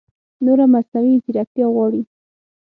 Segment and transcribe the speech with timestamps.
[0.45, 2.01] نوره مصنعوي ځېرکتیا غواړي